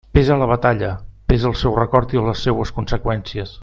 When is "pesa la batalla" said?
0.13-0.89